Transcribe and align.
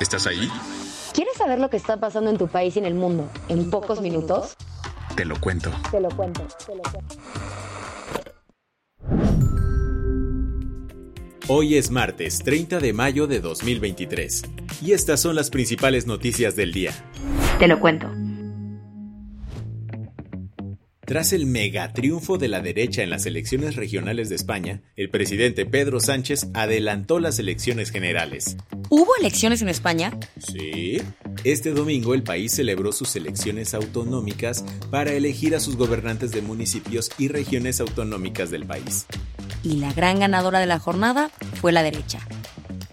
¿Estás 0.00 0.26
ahí? 0.26 0.50
¿Quieres 1.14 1.36
saber 1.38 1.58
lo 1.58 1.70
que 1.70 1.78
está 1.78 1.98
pasando 1.98 2.28
en 2.28 2.36
tu 2.36 2.48
país 2.48 2.76
y 2.76 2.80
en 2.80 2.84
el 2.84 2.94
mundo 2.94 3.30
en 3.48 3.70
pocos 3.70 4.02
minutos? 4.02 4.54
Te 5.16 5.24
lo 5.24 5.40
cuento. 5.40 5.70
Te 5.90 6.00
lo 6.00 6.10
cuento. 6.10 6.46
Te 6.66 6.74
lo 6.74 6.82
cuento. 6.82 7.16
Hoy 11.48 11.76
es 11.76 11.90
martes 11.90 12.40
30 12.40 12.80
de 12.80 12.92
mayo 12.92 13.26
de 13.26 13.40
2023 13.40 14.42
y 14.82 14.92
estas 14.92 15.20
son 15.20 15.34
las 15.34 15.48
principales 15.48 16.06
noticias 16.06 16.56
del 16.56 16.72
día. 16.72 16.92
Te 17.58 17.66
lo 17.66 17.80
cuento. 17.80 18.10
Tras 21.06 21.32
el 21.32 21.46
mega 21.46 21.92
triunfo 21.92 22.36
de 22.36 22.48
la 22.48 22.60
derecha 22.60 23.04
en 23.04 23.10
las 23.10 23.26
elecciones 23.26 23.76
regionales 23.76 24.28
de 24.28 24.34
España, 24.34 24.82
el 24.96 25.08
presidente 25.08 25.64
Pedro 25.64 26.00
Sánchez 26.00 26.48
adelantó 26.52 27.20
las 27.20 27.38
elecciones 27.38 27.92
generales. 27.92 28.56
¿Hubo 28.88 29.10
elecciones 29.18 29.62
en 29.62 29.68
España? 29.68 30.16
Sí. 30.38 31.02
Este 31.42 31.72
domingo 31.72 32.14
el 32.14 32.22
país 32.22 32.52
celebró 32.52 32.92
sus 32.92 33.16
elecciones 33.16 33.74
autonómicas 33.74 34.64
para 34.90 35.12
elegir 35.12 35.56
a 35.56 35.60
sus 35.60 35.76
gobernantes 35.76 36.30
de 36.30 36.42
municipios 36.42 37.10
y 37.18 37.28
regiones 37.28 37.80
autonómicas 37.80 38.50
del 38.50 38.64
país. 38.64 39.06
Y 39.62 39.76
la 39.76 39.92
gran 39.92 40.20
ganadora 40.20 40.60
de 40.60 40.66
la 40.66 40.78
jornada 40.78 41.30
fue 41.60 41.72
la 41.72 41.82
derecha. 41.82 42.20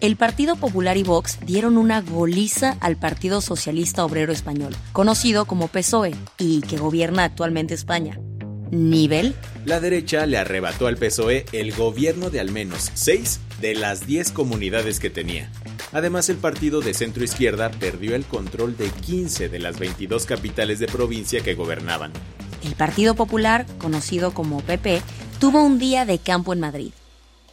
El 0.00 0.16
Partido 0.16 0.56
Popular 0.56 0.96
y 0.96 1.04
Vox 1.04 1.38
dieron 1.46 1.78
una 1.78 2.00
goliza 2.00 2.76
al 2.80 2.96
Partido 2.96 3.40
Socialista 3.40 4.04
Obrero 4.04 4.32
Español, 4.32 4.74
conocido 4.92 5.46
como 5.46 5.68
PSOE, 5.68 6.14
y 6.38 6.60
que 6.62 6.76
gobierna 6.76 7.24
actualmente 7.24 7.74
España. 7.74 8.18
¿Nivel? 8.70 9.34
La 9.64 9.80
derecha 9.80 10.26
le 10.26 10.36
arrebató 10.36 10.88
al 10.88 10.96
PSOE 10.96 11.46
el 11.52 11.72
gobierno 11.72 12.28
de 12.30 12.40
al 12.40 12.50
menos 12.50 12.90
6 12.94 13.40
de 13.60 13.74
las 13.74 14.06
10 14.06 14.32
comunidades 14.32 14.98
que 14.98 15.10
tenía. 15.10 15.50
Además, 15.94 16.28
el 16.28 16.38
partido 16.38 16.80
de 16.80 16.92
centro 16.92 17.22
izquierda 17.22 17.70
perdió 17.70 18.16
el 18.16 18.24
control 18.24 18.76
de 18.76 18.90
15 18.90 19.48
de 19.48 19.60
las 19.60 19.78
22 19.78 20.26
capitales 20.26 20.80
de 20.80 20.88
provincia 20.88 21.40
que 21.40 21.54
gobernaban. 21.54 22.12
El 22.64 22.74
Partido 22.74 23.14
Popular, 23.14 23.64
conocido 23.78 24.34
como 24.34 24.60
PP, 24.60 25.00
tuvo 25.38 25.62
un 25.62 25.78
día 25.78 26.04
de 26.04 26.18
campo 26.18 26.52
en 26.52 26.58
Madrid. 26.58 26.92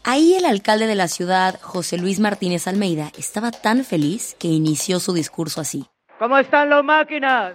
Ahí 0.03 0.33
el 0.33 0.45
alcalde 0.45 0.87
de 0.87 0.95
la 0.95 1.07
ciudad, 1.07 1.59
José 1.61 1.99
Luis 1.99 2.19
Martínez 2.19 2.67
Almeida, 2.67 3.11
estaba 3.15 3.51
tan 3.51 3.85
feliz 3.85 4.35
que 4.39 4.47
inició 4.47 4.99
su 4.99 5.13
discurso 5.13 5.61
así. 5.61 5.85
¿Cómo 6.17 6.39
están 6.39 6.71
las 6.71 6.83
máquinas? 6.83 7.53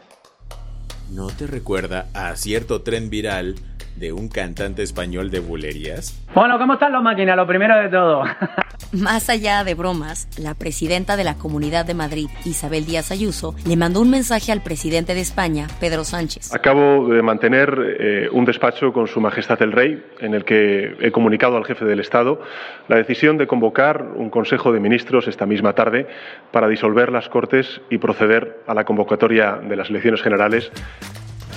¿No 1.10 1.26
te 1.28 1.48
recuerda 1.48 2.08
a 2.14 2.36
cierto 2.36 2.82
tren 2.82 3.10
viral 3.10 3.56
de 3.96 4.12
un 4.12 4.28
cantante 4.28 4.82
español 4.82 5.30
de 5.30 5.40
bulerías? 5.40 6.22
Bueno, 6.34 6.58
¿cómo 6.58 6.74
están 6.74 6.92
las 6.92 7.02
máquinas? 7.02 7.36
Lo 7.36 7.46
primero 7.46 7.76
de 7.76 7.88
todo. 7.88 8.24
Más 8.92 9.28
allá 9.28 9.64
de 9.64 9.74
bromas, 9.74 10.28
la 10.38 10.54
presidenta 10.54 11.16
de 11.16 11.24
la 11.24 11.34
Comunidad 11.34 11.84
de 11.84 11.94
Madrid, 11.94 12.28
Isabel 12.44 12.86
Díaz 12.86 13.10
Ayuso, 13.10 13.54
le 13.66 13.76
mandó 13.76 14.00
un 14.00 14.10
mensaje 14.10 14.52
al 14.52 14.62
presidente 14.62 15.14
de 15.14 15.20
España, 15.20 15.66
Pedro 15.80 16.04
Sánchez. 16.04 16.54
Acabo 16.54 17.08
de 17.08 17.20
mantener 17.22 17.96
eh, 17.98 18.28
un 18.30 18.44
despacho 18.44 18.92
con 18.92 19.06
Su 19.08 19.20
Majestad 19.20 19.60
el 19.62 19.72
Rey, 19.72 20.02
en 20.20 20.34
el 20.34 20.44
que 20.44 20.96
he 21.00 21.10
comunicado 21.10 21.56
al 21.56 21.64
jefe 21.64 21.84
del 21.84 22.00
Estado 22.00 22.40
la 22.88 22.96
decisión 22.96 23.38
de 23.38 23.46
convocar 23.46 24.02
un 24.14 24.30
Consejo 24.30 24.72
de 24.72 24.80
Ministros 24.80 25.26
esta 25.26 25.46
misma 25.46 25.72
tarde 25.72 26.06
para 26.52 26.68
disolver 26.68 27.10
las 27.10 27.28
Cortes 27.28 27.80
y 27.90 27.98
proceder 27.98 28.62
a 28.66 28.74
la 28.74 28.84
convocatoria 28.84 29.56
de 29.56 29.76
las 29.76 29.90
elecciones 29.90 30.22
generales. 30.22 30.70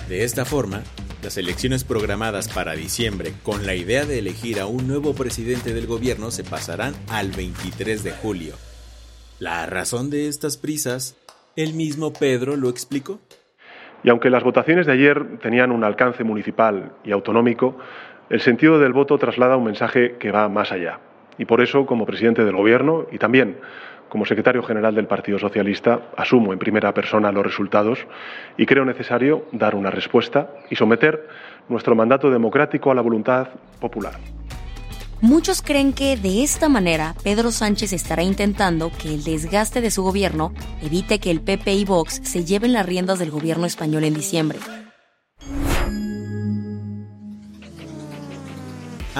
De 0.08 0.24
esta 0.24 0.46
forma, 0.46 0.82
las 1.22 1.38
elecciones 1.38 1.84
programadas 1.84 2.48
para 2.48 2.74
diciembre 2.74 3.34
con 3.44 3.66
la 3.66 3.76
idea 3.76 4.06
de 4.06 4.20
elegir 4.20 4.60
a 4.60 4.68
un 4.68 4.88
nuevo 4.88 5.14
presidente 5.14 5.74
del 5.74 5.86
gobierno 5.86 6.32
se 6.32 6.44
pasarán 6.44 6.94
al 7.10 7.32
23 7.32 8.04
de 8.04 8.12
julio. 8.12 8.56
La 9.40 9.66
razón 9.66 10.10
de 10.10 10.28
estas 10.28 10.58
prisas, 10.58 11.18
el 11.56 11.74
mismo 11.74 12.14
Pedro 12.14 12.56
lo 12.56 12.70
explicó. 12.70 13.20
Y 14.04 14.10
aunque 14.10 14.30
las 14.30 14.44
votaciones 14.44 14.86
de 14.86 14.94
ayer 14.94 15.40
tenían 15.40 15.72
un 15.72 15.84
alcance 15.84 16.24
municipal 16.24 16.94
y 17.04 17.12
autonómico, 17.12 17.78
el 18.30 18.40
sentido 18.40 18.80
del 18.80 18.94
voto 18.94 19.18
traslada 19.18 19.58
un 19.58 19.66
mensaje 19.66 20.16
que 20.20 20.32
va 20.32 20.48
más 20.48 20.72
allá. 20.72 21.00
Y 21.40 21.46
por 21.46 21.62
eso, 21.62 21.88
como 21.88 22.06
presidente 22.06 22.46
del 22.46 22.56
Gobierno 22.56 23.08
y 23.12 23.18
también 23.18 23.58
como 24.10 24.26
secretario 24.26 24.62
general 24.62 24.94
del 24.94 25.08
Partido 25.08 25.40
Socialista, 25.40 26.02
asumo 26.18 26.52
en 26.52 26.60
primera 26.60 26.94
persona 26.94 27.32
los 27.32 27.44
resultados 27.44 28.00
y 28.58 28.66
creo 28.66 28.84
necesario 28.84 29.46
dar 29.52 29.76
una 29.76 29.90
respuesta 29.90 30.52
y 30.70 30.76
someter 30.76 31.28
nuestro 31.70 31.96
mandato 31.96 32.30
democrático 32.30 32.92
a 32.92 32.96
la 32.96 33.02
voluntad 33.02 33.48
popular. 33.80 34.14
Muchos 35.22 35.62
creen 35.62 35.94
que 35.94 36.16
de 36.16 36.44
esta 36.44 36.70
manera 36.70 37.14
Pedro 37.24 37.52
Sánchez 37.52 37.94
estará 37.94 38.24
intentando 38.24 38.90
que 38.90 39.14
el 39.14 39.24
desgaste 39.24 39.82
de 39.82 39.92
su 39.92 40.02
gobierno 40.02 40.54
evite 40.82 41.20
que 41.20 41.30
el 41.30 41.42
PP 41.42 41.74
y 41.74 41.86
Vox 41.86 42.22
se 42.24 42.46
lleven 42.46 42.74
las 42.74 42.86
riendas 42.86 43.20
del 43.20 43.30
gobierno 43.30 43.66
español 43.66 44.06
en 44.06 44.14
diciembre. 44.14 44.60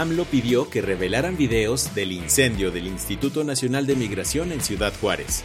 AMLO 0.02 0.26
pidió 0.26 0.70
que 0.70 0.82
revelaran 0.82 1.36
videos 1.36 1.94
del 1.94 2.12
incendio 2.12 2.72
del 2.72 2.88
Instituto 2.88 3.44
Nacional 3.44 3.86
de 3.86 3.96
Migración 3.96 4.52
en 4.52 4.62
Ciudad 4.62 4.94
Juárez. 5.00 5.44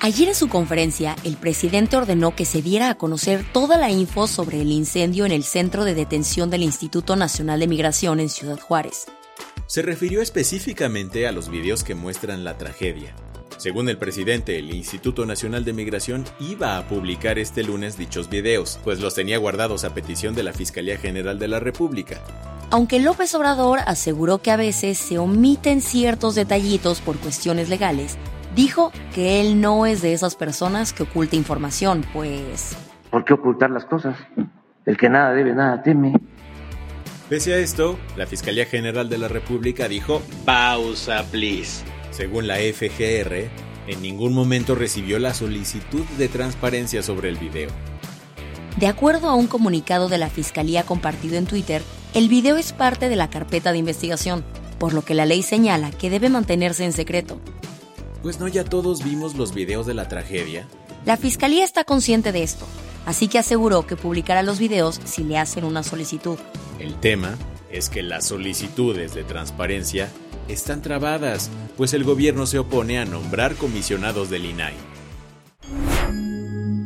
Ayer 0.00 0.28
en 0.28 0.34
su 0.34 0.48
conferencia, 0.48 1.16
el 1.24 1.36
presidente 1.36 1.96
ordenó 1.96 2.34
que 2.34 2.44
se 2.44 2.62
diera 2.62 2.90
a 2.90 2.96
conocer 2.96 3.44
toda 3.52 3.76
la 3.78 3.90
info 3.90 4.26
sobre 4.26 4.60
el 4.60 4.72
incendio 4.72 5.26
en 5.26 5.32
el 5.32 5.44
centro 5.44 5.84
de 5.84 5.94
detención 5.94 6.50
del 6.50 6.62
Instituto 6.62 7.16
Nacional 7.16 7.60
de 7.60 7.68
Migración 7.68 8.20
en 8.20 8.28
Ciudad 8.28 8.58
Juárez. 8.58 9.06
Se 9.66 9.82
refirió 9.82 10.20
específicamente 10.20 11.26
a 11.26 11.32
los 11.32 11.48
videos 11.48 11.84
que 11.84 11.94
muestran 11.94 12.44
la 12.44 12.58
tragedia. 12.58 13.14
Según 13.58 13.88
el 13.88 13.96
presidente, 13.96 14.58
el 14.58 14.74
Instituto 14.74 15.24
Nacional 15.24 15.64
de 15.64 15.72
Migración 15.72 16.24
iba 16.40 16.78
a 16.78 16.88
publicar 16.88 17.38
este 17.38 17.62
lunes 17.62 17.96
dichos 17.96 18.28
videos, 18.28 18.80
pues 18.82 19.00
los 19.00 19.14
tenía 19.14 19.38
guardados 19.38 19.84
a 19.84 19.94
petición 19.94 20.34
de 20.34 20.42
la 20.42 20.52
Fiscalía 20.52 20.98
General 20.98 21.38
de 21.38 21.48
la 21.48 21.60
República. 21.60 22.20
Aunque 22.72 23.00
López 23.00 23.34
Obrador 23.34 23.80
aseguró 23.84 24.38
que 24.38 24.50
a 24.50 24.56
veces 24.56 24.96
se 24.96 25.18
omiten 25.18 25.82
ciertos 25.82 26.34
detallitos 26.34 27.02
por 27.02 27.18
cuestiones 27.18 27.68
legales, 27.68 28.16
dijo 28.56 28.92
que 29.14 29.42
él 29.42 29.60
no 29.60 29.84
es 29.84 30.00
de 30.00 30.14
esas 30.14 30.36
personas 30.36 30.94
que 30.94 31.02
oculta 31.02 31.36
información, 31.36 32.02
pues... 32.14 32.74
¿Por 33.10 33.26
qué 33.26 33.34
ocultar 33.34 33.70
las 33.70 33.84
cosas? 33.84 34.16
El 34.86 34.96
que 34.96 35.10
nada 35.10 35.34
debe, 35.34 35.52
nada 35.52 35.82
teme. 35.82 36.14
Pese 37.28 37.52
a 37.52 37.58
esto, 37.58 37.98
la 38.16 38.26
Fiscalía 38.26 38.64
General 38.64 39.06
de 39.06 39.18
la 39.18 39.28
República 39.28 39.86
dijo, 39.86 40.22
Pausa, 40.46 41.26
please. 41.30 41.84
según 42.10 42.46
la 42.46 42.56
FGR, 42.56 43.50
en 43.86 44.00
ningún 44.00 44.32
momento 44.32 44.74
recibió 44.74 45.18
la 45.18 45.34
solicitud 45.34 46.06
de 46.16 46.28
transparencia 46.28 47.02
sobre 47.02 47.28
el 47.28 47.36
video. 47.36 47.68
De 48.78 48.86
acuerdo 48.86 49.28
a 49.28 49.34
un 49.34 49.46
comunicado 49.46 50.08
de 50.08 50.16
la 50.16 50.30
Fiscalía 50.30 50.84
compartido 50.84 51.36
en 51.36 51.44
Twitter, 51.44 51.82
el 52.14 52.28
video 52.28 52.56
es 52.56 52.72
parte 52.72 53.08
de 53.08 53.16
la 53.16 53.30
carpeta 53.30 53.72
de 53.72 53.78
investigación, 53.78 54.44
por 54.78 54.92
lo 54.92 55.02
que 55.02 55.14
la 55.14 55.26
ley 55.26 55.42
señala 55.42 55.90
que 55.90 56.10
debe 56.10 56.28
mantenerse 56.28 56.84
en 56.84 56.92
secreto. 56.92 57.40
Pues 58.22 58.38
no 58.38 58.48
ya 58.48 58.64
todos 58.64 59.02
vimos 59.02 59.34
los 59.34 59.54
videos 59.54 59.86
de 59.86 59.94
la 59.94 60.08
tragedia. 60.08 60.66
La 61.04 61.16
Fiscalía 61.16 61.64
está 61.64 61.84
consciente 61.84 62.30
de 62.30 62.42
esto, 62.42 62.66
así 63.06 63.28
que 63.28 63.38
aseguró 63.38 63.86
que 63.86 63.96
publicará 63.96 64.42
los 64.42 64.58
videos 64.58 65.00
si 65.04 65.24
le 65.24 65.38
hacen 65.38 65.64
una 65.64 65.82
solicitud. 65.82 66.38
El 66.78 66.94
tema 66.96 67.36
es 67.70 67.88
que 67.88 68.02
las 68.02 68.26
solicitudes 68.26 69.14
de 69.14 69.24
transparencia 69.24 70.08
están 70.48 70.82
trabadas, 70.82 71.50
pues 71.76 71.94
el 71.94 72.04
gobierno 72.04 72.46
se 72.46 72.58
opone 72.58 72.98
a 72.98 73.04
nombrar 73.06 73.54
comisionados 73.54 74.28
del 74.28 74.44
INAI. 74.44 74.74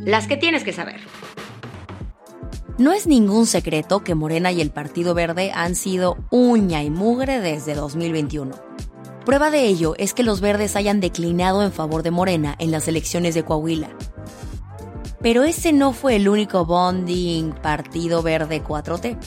Las 0.05 0.27
que 0.27 0.37
tienes 0.37 0.63
que 0.63 0.71
saber. 0.71 1.01
No 2.77 2.93
es 2.93 3.07
ningún 3.07 3.47
secreto 3.47 4.03
que 4.03 4.13
Morena 4.13 4.51
y 4.51 4.61
el 4.61 4.69
Partido 4.69 5.15
Verde 5.15 5.51
han 5.51 5.73
sido 5.73 6.17
uña 6.29 6.83
y 6.83 6.91
mugre 6.91 7.41
desde 7.41 7.73
2021. 7.73 8.55
Prueba 9.25 9.49
de 9.49 9.65
ello 9.65 9.95
es 9.97 10.13
que 10.13 10.21
los 10.21 10.41
verdes 10.41 10.75
hayan 10.75 10.99
declinado 10.99 11.63
en 11.63 11.71
favor 11.71 12.03
de 12.03 12.11
Morena 12.11 12.55
en 12.59 12.69
las 12.69 12.87
elecciones 12.87 13.33
de 13.33 13.43
Coahuila. 13.43 13.89
Pero 15.23 15.43
ese 15.43 15.73
no 15.73 15.91
fue 15.91 16.17
el 16.17 16.29
único 16.29 16.65
bonding 16.65 17.51
Partido 17.63 18.21
Verde 18.21 18.63
4T. 18.63 19.17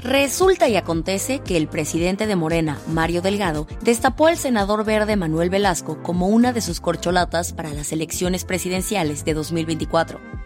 Resulta 0.00 0.68
y 0.68 0.76
acontece 0.76 1.38
que 1.38 1.56
el 1.56 1.68
presidente 1.68 2.26
de 2.26 2.36
Morena, 2.36 2.78
Mario 2.88 3.22
Delgado, 3.22 3.66
destapó 3.82 4.26
al 4.26 4.36
senador 4.36 4.84
verde 4.84 5.16
Manuel 5.16 5.48
Velasco 5.48 6.02
como 6.02 6.28
una 6.28 6.52
de 6.52 6.60
sus 6.60 6.80
corcholatas 6.80 7.54
para 7.54 7.72
las 7.72 7.90
elecciones 7.92 8.44
presidenciales 8.44 9.24
de 9.24 9.32
2024. 9.32 10.41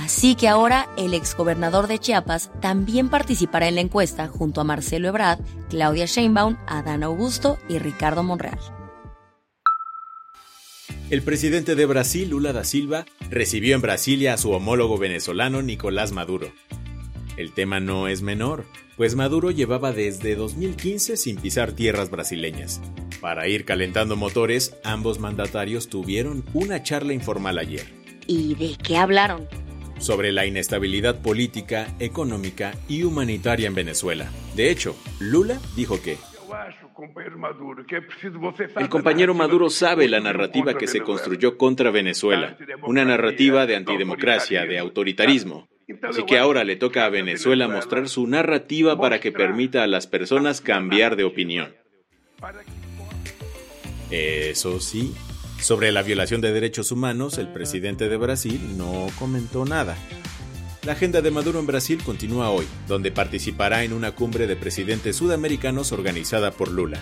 Así 0.00 0.36
que 0.36 0.48
ahora 0.48 0.88
el 0.96 1.12
exgobernador 1.12 1.86
de 1.86 1.98
Chiapas 1.98 2.50
también 2.60 3.10
participará 3.10 3.68
en 3.68 3.74
la 3.74 3.82
encuesta 3.82 4.26
junto 4.26 4.62
a 4.62 4.64
Marcelo 4.64 5.08
Ebrard, 5.08 5.40
Claudia 5.68 6.06
Sheinbaum, 6.06 6.56
Adán 6.66 7.02
Augusto 7.02 7.58
y 7.68 7.78
Ricardo 7.78 8.22
Monreal. 8.22 8.58
El 11.10 11.20
presidente 11.20 11.74
de 11.74 11.84
Brasil, 11.84 12.30
Lula 12.30 12.54
da 12.54 12.64
Silva, 12.64 13.04
recibió 13.28 13.74
en 13.74 13.82
Brasilia 13.82 14.32
a 14.32 14.38
su 14.38 14.52
homólogo 14.52 14.96
venezolano 14.96 15.60
Nicolás 15.60 16.12
Maduro. 16.12 16.50
El 17.36 17.52
tema 17.52 17.78
no 17.78 18.08
es 18.08 18.22
menor, 18.22 18.64
pues 18.96 19.14
Maduro 19.14 19.50
llevaba 19.50 19.92
desde 19.92 20.36
2015 20.36 21.18
sin 21.18 21.36
pisar 21.36 21.72
tierras 21.72 22.10
brasileñas. 22.10 22.80
Para 23.20 23.46
ir 23.46 23.66
calentando 23.66 24.16
motores, 24.16 24.74
ambos 24.84 25.18
mandatarios 25.18 25.88
tuvieron 25.88 26.44
una 26.54 26.82
charla 26.82 27.12
informal 27.12 27.58
ayer. 27.58 27.92
¿Y 28.26 28.54
de 28.54 28.76
qué 28.82 28.96
hablaron? 28.96 29.48
Sobre 30.02 30.32
la 30.32 30.46
inestabilidad 30.46 31.22
política, 31.22 31.86
económica 32.00 32.72
y 32.88 33.04
humanitaria 33.04 33.68
en 33.68 33.74
Venezuela. 33.74 34.28
De 34.56 34.68
hecho, 34.68 34.96
Lula 35.20 35.60
dijo 35.76 36.02
que 36.02 36.18
el 38.76 38.88
compañero 38.88 39.32
Maduro 39.32 39.70
sabe 39.70 40.08
la 40.08 40.18
narrativa 40.18 40.76
que 40.76 40.88
se 40.88 41.02
construyó 41.02 41.56
contra 41.56 41.92
Venezuela, 41.92 42.56
una 42.82 43.04
narrativa 43.04 43.64
de 43.66 43.76
antidemocracia, 43.76 44.66
de 44.66 44.78
autoritarismo. 44.78 45.68
Así 46.02 46.24
que 46.24 46.38
ahora 46.38 46.64
le 46.64 46.74
toca 46.74 47.04
a 47.04 47.08
Venezuela 47.08 47.68
mostrar 47.68 48.08
su 48.08 48.26
narrativa 48.26 48.98
para 48.98 49.20
que 49.20 49.30
permita 49.30 49.84
a 49.84 49.86
las 49.86 50.08
personas 50.08 50.60
cambiar 50.60 51.14
de 51.14 51.24
opinión. 51.24 51.74
Eso 54.10 54.80
sí, 54.80 55.14
sobre 55.62 55.92
la 55.92 56.02
violación 56.02 56.40
de 56.40 56.52
derechos 56.52 56.90
humanos, 56.90 57.38
el 57.38 57.48
presidente 57.48 58.08
de 58.08 58.16
Brasil 58.16 58.76
no 58.76 59.06
comentó 59.18 59.64
nada. 59.64 59.96
La 60.84 60.92
agenda 60.92 61.22
de 61.22 61.30
Maduro 61.30 61.60
en 61.60 61.66
Brasil 61.66 62.02
continúa 62.04 62.50
hoy, 62.50 62.66
donde 62.88 63.12
participará 63.12 63.84
en 63.84 63.92
una 63.92 64.12
cumbre 64.12 64.48
de 64.48 64.56
presidentes 64.56 65.16
sudamericanos 65.16 65.92
organizada 65.92 66.50
por 66.50 66.72
Lula. 66.72 66.98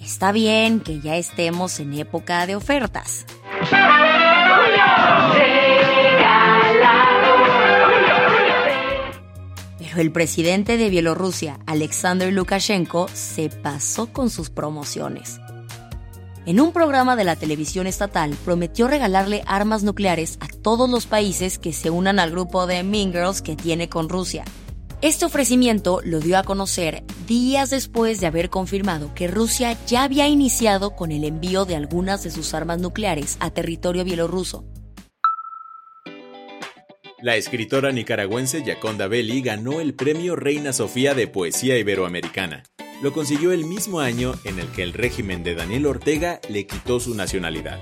Está 0.00 0.30
bien 0.30 0.78
que 0.78 1.00
ya 1.00 1.16
estemos 1.16 1.80
en 1.80 1.94
época 1.94 2.46
de 2.46 2.54
ofertas. 2.54 3.26
Pero 9.78 10.00
el 10.00 10.12
presidente 10.12 10.76
de 10.76 10.90
Bielorrusia, 10.90 11.58
Alexander 11.66 12.32
Lukashenko, 12.32 13.08
se 13.12 13.48
pasó 13.48 14.12
con 14.12 14.30
sus 14.30 14.50
promociones. 14.50 15.40
En 16.46 16.60
un 16.60 16.70
programa 16.70 17.16
de 17.16 17.24
la 17.24 17.34
televisión 17.34 17.88
estatal 17.88 18.36
prometió 18.44 18.86
regalarle 18.86 19.42
armas 19.46 19.82
nucleares 19.82 20.38
a 20.38 20.46
todos 20.46 20.88
los 20.88 21.06
países 21.06 21.58
que 21.58 21.72
se 21.72 21.90
unan 21.90 22.20
al 22.20 22.30
grupo 22.30 22.68
de 22.68 22.84
Mean 22.84 23.10
Girls 23.10 23.42
que 23.42 23.56
tiene 23.56 23.88
con 23.88 24.08
Rusia. 24.08 24.44
Este 25.02 25.24
ofrecimiento 25.24 26.00
lo 26.04 26.20
dio 26.20 26.38
a 26.38 26.44
conocer 26.44 27.02
días 27.26 27.70
después 27.70 28.20
de 28.20 28.28
haber 28.28 28.48
confirmado 28.48 29.12
que 29.12 29.26
Rusia 29.26 29.76
ya 29.88 30.04
había 30.04 30.28
iniciado 30.28 30.94
con 30.94 31.10
el 31.10 31.24
envío 31.24 31.64
de 31.64 31.74
algunas 31.74 32.22
de 32.22 32.30
sus 32.30 32.54
armas 32.54 32.78
nucleares 32.78 33.36
a 33.40 33.50
territorio 33.50 34.04
bielorruso. 34.04 34.64
La 37.20 37.34
escritora 37.34 37.90
nicaragüense 37.90 38.62
Yaconda 38.62 39.08
Belli 39.08 39.42
ganó 39.42 39.80
el 39.80 39.94
premio 39.94 40.36
Reina 40.36 40.72
Sofía 40.72 41.12
de 41.14 41.26
Poesía 41.26 41.76
Iberoamericana. 41.76 42.62
Lo 43.02 43.12
consiguió 43.12 43.52
el 43.52 43.66
mismo 43.66 44.00
año 44.00 44.34
en 44.44 44.58
el 44.58 44.68
que 44.68 44.82
el 44.82 44.94
régimen 44.94 45.42
de 45.42 45.54
Daniel 45.54 45.86
Ortega 45.86 46.40
le 46.48 46.66
quitó 46.66 46.98
su 46.98 47.14
nacionalidad. 47.14 47.78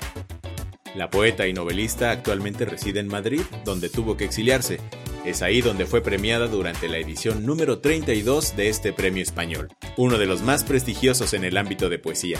La 0.96 1.08
poeta 1.08 1.46
y 1.46 1.52
novelista 1.52 2.10
actualmente 2.10 2.64
reside 2.64 3.00
en 3.00 3.06
Madrid, 3.06 3.42
donde 3.64 3.88
tuvo 3.88 4.16
que 4.16 4.24
exiliarse. 4.24 4.80
Es 5.24 5.40
ahí 5.42 5.60
donde 5.60 5.86
fue 5.86 6.02
premiada 6.02 6.48
durante 6.48 6.88
la 6.88 6.98
edición 6.98 7.46
número 7.46 7.78
32 7.78 8.56
de 8.56 8.68
este 8.68 8.92
premio 8.92 9.22
español, 9.22 9.68
uno 9.96 10.18
de 10.18 10.26
los 10.26 10.42
más 10.42 10.64
prestigiosos 10.64 11.32
en 11.32 11.44
el 11.44 11.56
ámbito 11.56 11.88
de 11.88 11.98
poesía. 11.98 12.38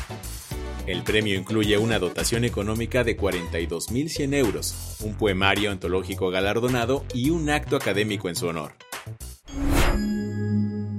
El 0.86 1.02
premio 1.02 1.34
incluye 1.36 1.78
una 1.78 1.98
dotación 1.98 2.44
económica 2.44 3.04
de 3.04 3.16
42.100 3.16 4.34
euros, 4.34 4.98
un 5.00 5.14
poemario 5.14 5.70
antológico 5.70 6.30
galardonado 6.30 7.04
y 7.14 7.30
un 7.30 7.50
acto 7.50 7.76
académico 7.76 8.28
en 8.28 8.36
su 8.36 8.48
honor. 8.48 8.72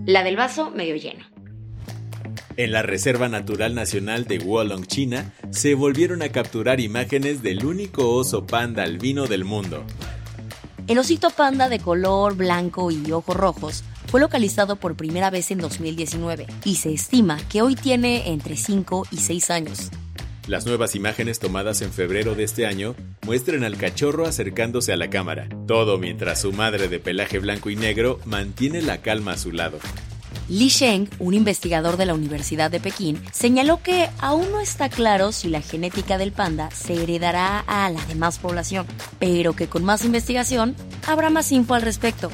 La 0.06 0.24
del 0.24 0.38
vaso 0.38 0.72
medio 0.72 0.96
lleno. 0.96 1.35
En 2.58 2.72
la 2.72 2.82
Reserva 2.82 3.28
Natural 3.28 3.76
Nacional 3.76 4.26
de 4.26 4.40
Wolong, 4.40 4.86
China, 4.86 5.34
se 5.50 5.74
volvieron 5.74 6.22
a 6.22 6.30
capturar 6.30 6.80
imágenes 6.80 7.44
del 7.44 7.66
único 7.66 8.12
oso 8.12 8.48
panda 8.48 8.84
albino 8.84 9.28
del 9.28 9.44
mundo. 9.44 9.84
El 10.88 11.00
osito 11.00 11.32
panda 11.32 11.68
de 11.68 11.80
color 11.80 12.38
blanco 12.38 12.92
y 12.92 13.12
ojos 13.12 13.36
rojos 13.36 13.84
fue 14.08 14.22
localizado 14.22 14.78
por 14.78 14.96
primera 14.96 15.30
vez 15.32 15.52
en 15.52 15.58
2019 15.58 16.48
y 16.64 16.76
se 16.76 16.94
estima 16.94 17.40
que 17.50 17.62
hoy 17.62 17.76
tiene 17.76 18.30
entre 18.30 18.56
5 18.56 19.08
y 19.12 19.18
6 19.18 19.50
años. 19.50 19.90
Las 20.48 20.66
nuevas 20.66 20.96
imágenes 20.96 21.40
tomadas 21.40 21.82
en 21.82 21.92
febrero 21.92 22.36
de 22.36 22.44
este 22.44 22.68
año 22.68 22.96
muestran 23.26 23.64
al 23.66 23.78
cachorro 23.78 24.28
acercándose 24.28 24.94
a 24.94 24.98
la 24.98 25.10
cámara, 25.10 25.50
todo 25.68 25.98
mientras 25.98 26.42
su 26.42 26.54
madre 26.54 26.88
de 26.88 27.00
pelaje 27.00 27.40
blanco 27.40 27.70
y 27.70 27.76
negro 27.76 28.20
mantiene 28.26 28.82
la 28.82 29.02
calma 29.02 29.34
a 29.34 29.38
su 29.38 29.52
lado. 29.52 29.80
Li 30.48 30.70
Sheng, 30.70 31.10
un 31.20 31.34
investigador 31.34 31.98
de 31.98 32.06
la 32.06 32.14
Universidad 32.14 32.70
de 32.70 32.80
Pekín, 32.80 33.22
señaló 33.32 33.82
que 33.82 34.10
aún 34.20 34.52
no 34.52 34.60
está 34.60 34.90
claro 34.90 35.32
si 35.32 35.50
la 35.50 35.62
genética 35.62 36.18
del 36.18 36.32
panda 36.32 36.70
se 36.72 37.02
heredará 37.02 37.60
a 37.62 37.90
la 37.90 38.04
demás 38.06 38.38
población, 38.38 38.86
pero 39.20 39.56
que 39.56 39.68
con 39.68 39.84
más 39.84 40.06
investigación 40.06 40.76
habrá 41.08 41.30
más 41.30 41.52
info 41.52 41.74
al 41.74 41.82
respecto. 41.82 42.32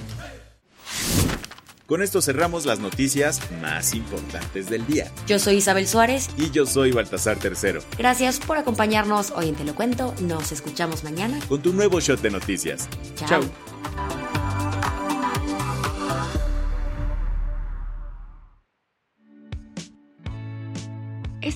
Con 1.92 2.02
esto 2.02 2.22
cerramos 2.22 2.66
las 2.66 2.80
noticias 2.80 3.42
más 3.62 3.94
importantes 3.94 4.70
del 4.70 4.88
día. 4.88 5.12
Yo 5.28 5.40
soy 5.40 5.56
Isabel 5.56 5.90
Suárez. 5.90 6.30
Y 6.38 6.50
yo 6.50 6.66
soy 6.66 6.94
Baltasar 6.94 7.38
Tercero. 7.38 7.82
Gracias 7.98 8.40
por 8.40 8.58
acompañarnos 8.58 9.32
hoy 9.32 9.50
en 9.50 9.56
Te 9.56 9.66
lo 9.66 9.76
Cuento. 9.76 10.14
Nos 10.22 10.54
escuchamos 10.54 11.04
mañana. 11.04 11.38
Con 11.50 11.62
tu 11.62 11.74
nuevo 11.74 12.00
shot 12.00 12.22
de 12.22 12.30
noticias. 12.32 12.88
Chao. 13.16 13.42